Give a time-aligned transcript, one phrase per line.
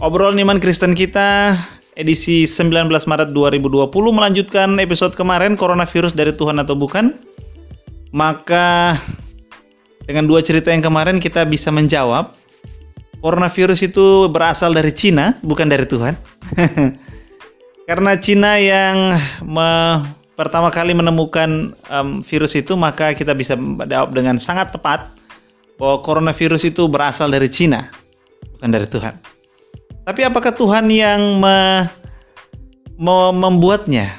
[0.00, 1.60] Obrolan iman Kristen kita
[1.92, 7.12] edisi 19 Maret 2020 melanjutkan episode kemarin coronavirus dari Tuhan atau bukan.
[8.08, 8.96] Maka
[10.08, 12.32] dengan dua cerita yang kemarin kita bisa menjawab
[13.20, 16.16] coronavirus itu berasal dari Cina, bukan dari Tuhan.
[17.88, 20.00] Karena Cina yang me,
[20.32, 25.12] pertama kali menemukan um, virus itu, maka kita bisa menjawab dengan sangat tepat
[25.76, 27.92] bahwa coronavirus itu berasal dari Cina,
[28.56, 29.39] bukan dari Tuhan.
[30.04, 31.86] Tapi apakah Tuhan yang me,
[32.96, 34.10] me, membuatnya?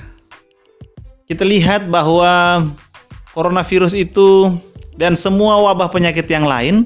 [1.25, 2.65] Kita lihat bahwa
[3.31, 4.55] coronavirus itu
[4.99, 6.85] dan semua wabah penyakit yang lain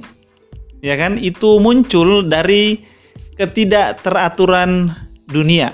[0.85, 2.85] ya kan itu muncul dari
[3.35, 4.93] ketidakteraturan
[5.25, 5.73] dunia.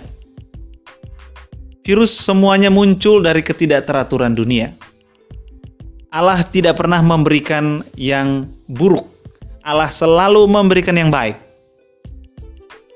[1.81, 4.71] Virus semuanya muncul dari ketidakteraturan dunia.
[6.11, 9.07] Allah tidak pernah memberikan yang buruk.
[9.65, 11.50] Allah selalu memberikan yang baik.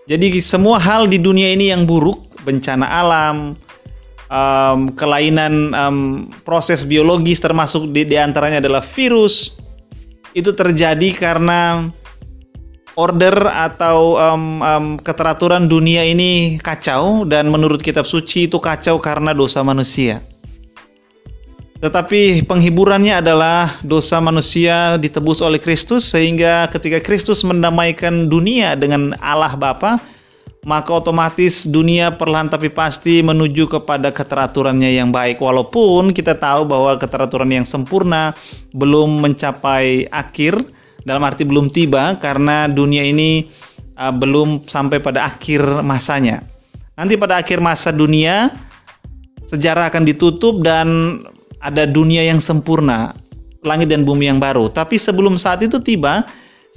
[0.06, 3.58] Jadi semua hal di dunia ini yang buruk, bencana alam,
[4.30, 5.98] um, kelainan um,
[6.46, 9.58] proses biologis termasuk di, di antaranya adalah virus,
[10.38, 11.90] itu terjadi karena
[12.94, 19.34] order atau um, um, keteraturan dunia ini kacau dan menurut kitab suci itu kacau karena
[19.34, 20.22] dosa manusia.
[21.86, 29.54] Tetapi penghiburannya adalah dosa manusia ditebus oleh Kristus sehingga ketika Kristus mendamaikan dunia dengan Allah
[29.54, 30.02] Bapa,
[30.66, 35.38] maka otomatis dunia perlahan tapi pasti menuju kepada keteraturannya yang baik.
[35.38, 38.34] Walaupun kita tahu bahwa keteraturan yang sempurna
[38.74, 40.58] belum mencapai akhir,
[41.06, 43.46] dalam arti belum tiba karena dunia ini
[44.02, 46.42] uh, belum sampai pada akhir masanya.
[46.98, 48.50] Nanti pada akhir masa dunia,
[49.46, 51.22] sejarah akan ditutup dan
[51.66, 53.18] ada dunia yang sempurna,
[53.66, 54.70] langit dan bumi yang baru.
[54.70, 56.22] Tapi sebelum saat itu tiba,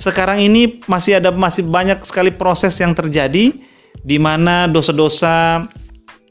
[0.00, 3.53] sekarang ini masih ada masih banyak sekali proses yang terjadi
[4.00, 5.69] di mana dosa-dosa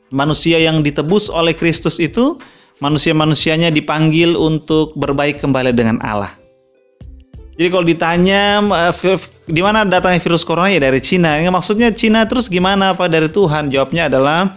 [0.10, 2.42] manusia yang ditebus oleh Kristus itu
[2.82, 6.34] manusia-manusianya dipanggil untuk berbaik kembali dengan Allah.
[7.58, 8.62] Jadi kalau ditanya
[8.94, 9.18] eh,
[9.50, 11.42] di mana datangnya virus corona ya dari Cina.
[11.42, 13.74] Yang maksudnya Cina terus gimana apa dari Tuhan?
[13.74, 14.54] Jawabnya adalah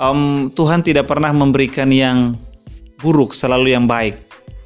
[0.00, 2.40] um, Tuhan tidak pernah memberikan yang
[3.00, 4.20] buruk, selalu yang baik.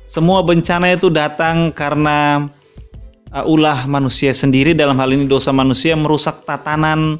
[0.04, 2.50] Semua bencana itu datang karena
[3.34, 7.18] uh, ulah manusia sendiri dalam hal ini dosa manusia merusak tatanan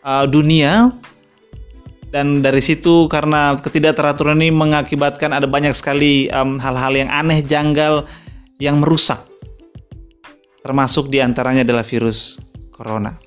[0.00, 0.94] uh, dunia
[2.12, 8.04] dan dari situ karena ketidakteraturan ini mengakibatkan ada banyak sekali hal-hal um, yang aneh janggal
[8.60, 9.20] yang merusak
[10.62, 12.38] termasuk di antaranya adalah virus
[12.70, 13.18] corona.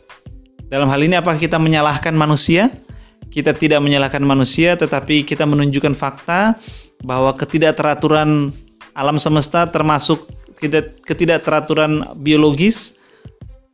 [0.72, 2.72] Dalam hal ini apakah kita menyalahkan manusia?
[3.30, 6.56] Kita tidak menyalahkan manusia tetapi kita menunjukkan fakta
[7.04, 8.54] bahwa ketidakteraturan
[8.96, 10.30] alam semesta termasuk
[11.04, 12.96] ketidakteraturan biologis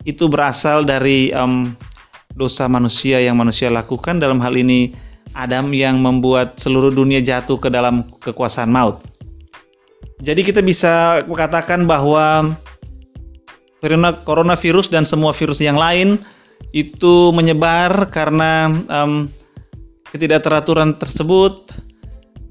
[0.08, 1.78] itu berasal dari um,
[2.34, 4.98] dosa manusia yang manusia lakukan dalam hal ini
[5.38, 9.00] Adam yang membuat seluruh dunia jatuh ke dalam kekuasaan maut.
[10.22, 12.58] Jadi kita bisa katakan bahwa
[14.26, 16.22] coronavirus dan semua virus yang lain
[16.78, 19.26] itu menyebar karena um,
[20.14, 21.74] ketidakteraturan tersebut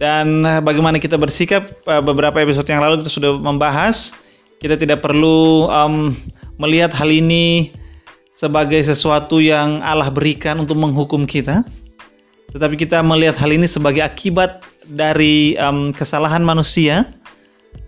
[0.00, 4.16] dan eh, bagaimana kita bersikap eh, beberapa episode yang lalu kita sudah membahas.
[4.61, 6.12] Kita tidak perlu um,
[6.61, 7.72] melihat hal ini
[8.37, 11.65] sebagai sesuatu yang Allah berikan untuk menghukum kita,
[12.53, 17.09] tetapi kita melihat hal ini sebagai akibat dari um, kesalahan manusia,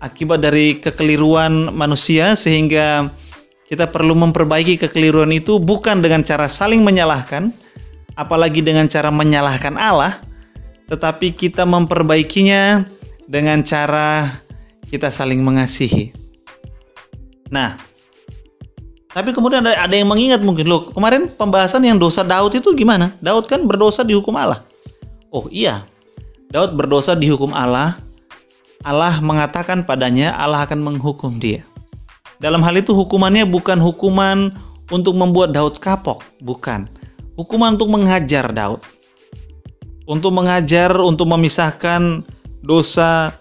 [0.00, 3.12] akibat dari kekeliruan manusia, sehingga
[3.68, 7.52] kita perlu memperbaiki kekeliruan itu bukan dengan cara saling menyalahkan,
[8.16, 10.24] apalagi dengan cara menyalahkan Allah,
[10.92, 12.84] tetapi kita memperbaikinya
[13.24, 14.28] dengan cara
[14.92, 16.12] kita saling mengasihi.
[17.48, 17.80] Nah,
[19.08, 23.16] tapi kemudian ada, yang mengingat mungkin loh kemarin pembahasan yang dosa Daud itu gimana?
[23.24, 24.68] Daud kan berdosa di hukum Allah.
[25.32, 25.88] Oh iya,
[26.52, 27.96] Daud berdosa di hukum Allah.
[28.84, 31.64] Allah mengatakan padanya Allah akan menghukum dia.
[32.36, 34.52] Dalam hal itu hukumannya bukan hukuman
[34.92, 36.84] untuk membuat Daud kapok, bukan.
[37.32, 38.84] Hukuman untuk menghajar Daud
[40.06, 42.26] untuk mengajar, untuk memisahkan
[42.62, 43.34] dosa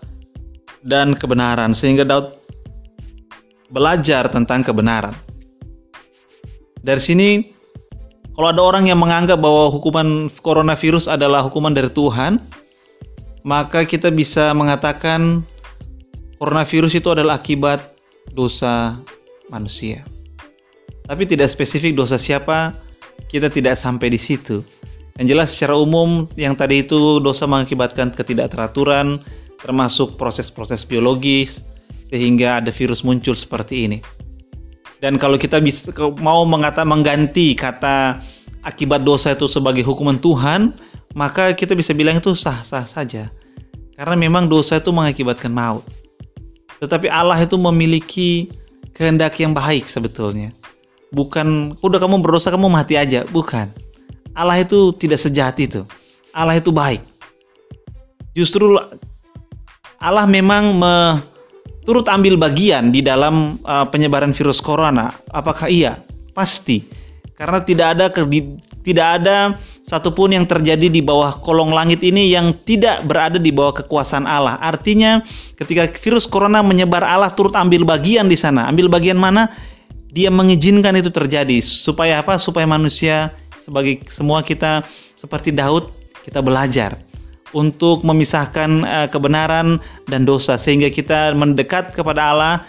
[0.81, 2.37] dan kebenaran sehingga Daud
[3.69, 5.13] belajar tentang kebenaran.
[6.81, 7.29] Dari sini
[8.33, 12.41] kalau ada orang yang menganggap bahwa hukuman coronavirus adalah hukuman dari Tuhan,
[13.45, 15.45] maka kita bisa mengatakan
[16.41, 17.93] coronavirus itu adalah akibat
[18.33, 18.97] dosa
[19.51, 20.01] manusia.
[21.05, 22.71] Tapi tidak spesifik dosa siapa,
[23.27, 24.63] kita tidak sampai di situ.
[25.21, 29.21] Yang jelas secara umum yang tadi itu dosa mengakibatkan ketidakteraturan
[29.61, 31.61] termasuk proses-proses biologis
[32.09, 34.01] sehingga ada virus muncul seperti ini.
[34.97, 38.17] Dan kalau kita bisa mau mengata mengganti kata
[38.65, 40.73] akibat dosa itu sebagai hukuman Tuhan,
[41.13, 43.29] maka kita bisa bilang itu sah-sah saja.
[43.93, 45.85] Karena memang dosa itu mengakibatkan maut.
[46.81, 48.49] Tetapi Allah itu memiliki
[48.97, 50.49] kehendak yang baik sebetulnya.
[51.13, 53.69] Bukan, udah kamu berdosa kamu mati aja, bukan.
[54.35, 55.83] Allah itu tidak sejahat itu.
[56.31, 57.03] Allah itu baik.
[58.31, 58.79] Justru
[59.99, 61.19] Allah memang me,
[61.83, 65.11] turut ambil bagian di dalam uh, penyebaran virus corona.
[65.29, 65.99] Apakah iya?
[66.31, 66.81] Pasti.
[67.35, 68.05] Karena tidak ada
[68.81, 73.81] tidak ada satupun yang terjadi di bawah kolong langit ini yang tidak berada di bawah
[73.81, 74.57] kekuasaan Allah.
[74.61, 75.21] Artinya,
[75.57, 78.69] ketika virus corona menyebar, Allah turut ambil bagian di sana.
[78.69, 79.49] Ambil bagian mana?
[80.11, 82.35] Dia mengizinkan itu terjadi supaya apa?
[82.35, 83.31] Supaya manusia
[83.61, 84.81] sebagai semua kita
[85.13, 85.93] seperti Daud
[86.25, 86.97] kita belajar
[87.53, 89.77] untuk memisahkan uh, kebenaran
[90.09, 92.65] dan dosa sehingga kita mendekat kepada Allah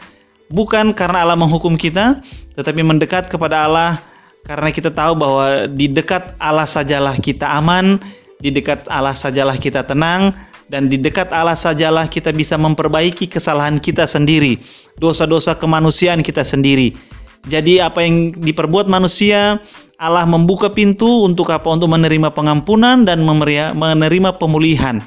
[0.53, 2.21] bukan karena Allah menghukum kita
[2.53, 4.13] tetapi mendekat kepada Allah
[4.43, 8.03] karena kita tahu bahwa di dekat Allah sajalah kita aman,
[8.43, 10.35] di dekat Allah sajalah kita tenang,
[10.67, 14.59] dan di dekat Allah sajalah kita bisa memperbaiki kesalahan kita sendiri,
[14.99, 16.99] dosa-dosa kemanusiaan kita sendiri.
[17.47, 19.63] Jadi apa yang diperbuat manusia,
[20.03, 21.71] Allah membuka pintu untuk apa?
[21.71, 24.99] Untuk menerima pengampunan dan menerima pemulihan.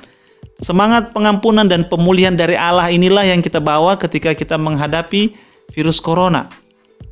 [0.63, 5.35] Semangat pengampunan dan pemulihan dari Allah inilah yang kita bawa ketika kita menghadapi
[5.75, 6.47] virus corona.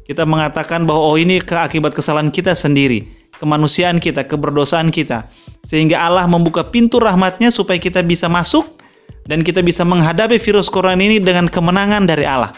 [0.07, 3.03] Kita mengatakan bahwa oh ini keakibat kesalahan kita sendiri,
[3.35, 5.27] kemanusiaan kita, keberdosaan kita.
[5.68, 8.79] Sehingga Allah membuka pintu rahmatnya supaya kita bisa masuk
[9.27, 12.56] dan kita bisa menghadapi virus corona ini dengan kemenangan dari Allah.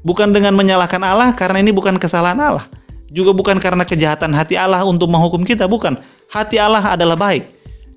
[0.00, 2.64] Bukan dengan menyalahkan Allah karena ini bukan kesalahan Allah.
[3.10, 5.98] Juga bukan karena kejahatan hati Allah untuk menghukum kita, bukan.
[6.26, 7.46] Hati Allah adalah baik.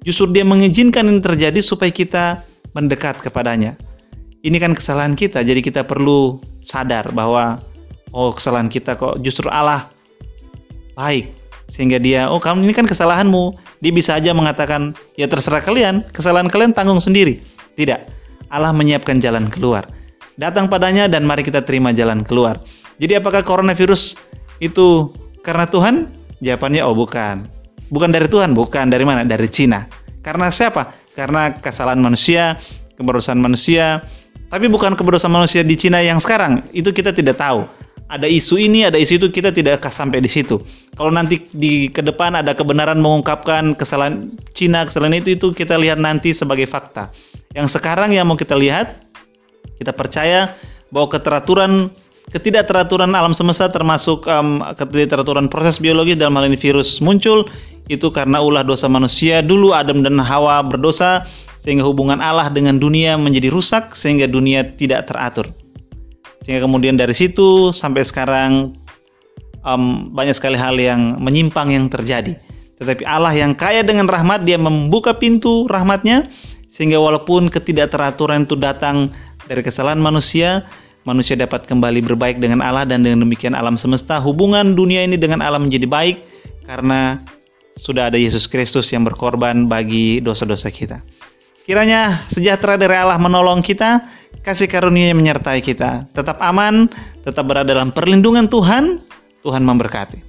[0.05, 2.45] Justru dia mengizinkan ini terjadi supaya kita
[2.77, 3.75] mendekat kepadanya.
[4.39, 7.59] Ini kan kesalahan kita, jadi kita perlu sadar bahwa
[8.15, 9.91] oh kesalahan kita kok justru Allah
[10.95, 11.35] baik.
[11.69, 13.57] Sehingga dia oh kamu ini kan kesalahanmu.
[13.83, 16.07] Dia bisa aja mengatakan ya terserah kalian.
[16.15, 17.43] Kesalahan kalian tanggung sendiri.
[17.75, 17.99] Tidak.
[18.49, 19.85] Allah menyiapkan jalan keluar.
[20.39, 22.63] Datang padanya dan mari kita terima jalan keluar.
[22.97, 24.15] Jadi apakah coronavirus
[24.63, 25.11] itu
[25.43, 26.07] karena Tuhan?
[26.39, 27.47] Jawabannya oh bukan.
[27.91, 28.87] Bukan dari Tuhan bukan.
[28.87, 29.27] Dari mana?
[29.27, 29.87] Dari Cina.
[30.23, 30.93] Karena siapa?
[31.15, 32.55] Karena kesalahan manusia
[32.99, 34.03] keberusahaan manusia.
[34.51, 36.67] Tapi bukan keberusahaan manusia di Cina yang sekarang.
[36.75, 37.63] Itu kita tidak tahu.
[38.09, 40.57] Ada isu ini, ada isu itu, kita tidak sampai di situ.
[40.97, 46.01] Kalau nanti di ke depan ada kebenaran mengungkapkan kesalahan Cina, kesalahan itu, itu kita lihat
[46.01, 47.13] nanti sebagai fakta.
[47.53, 49.05] Yang sekarang yang mau kita lihat,
[49.77, 50.57] kita percaya
[50.89, 51.93] bahwa keteraturan
[52.29, 57.49] ketidakteraturan alam semesta termasuk um, ketidakteraturan proses biologis dalam hal ini virus muncul
[57.89, 61.25] itu karena ulah dosa manusia dulu Adam dan Hawa berdosa
[61.59, 65.49] sehingga hubungan Allah dengan dunia menjadi rusak sehingga dunia tidak teratur.
[66.39, 68.77] Sehingga kemudian dari situ sampai sekarang
[69.67, 72.39] um, banyak sekali hal yang menyimpang yang terjadi.
[72.79, 76.31] Tetapi Allah yang kaya dengan rahmat, dia membuka pintu rahmatnya,
[76.71, 79.11] sehingga walaupun ketidakteraturan itu datang
[79.51, 80.63] dari kesalahan manusia,
[81.03, 85.43] manusia dapat kembali berbaik dengan Allah dan dengan demikian alam semesta, hubungan dunia ini dengan
[85.43, 86.17] alam menjadi baik
[86.67, 87.23] karena
[87.79, 90.99] sudah ada Yesus Kristus yang berkorban bagi dosa-dosa kita.
[91.63, 94.01] Kiranya sejahtera dari Allah menolong kita,
[94.41, 96.09] kasih karunia menyertai kita.
[96.11, 96.89] Tetap aman,
[97.21, 99.05] tetap berada dalam perlindungan Tuhan.
[99.39, 100.28] Tuhan memberkati.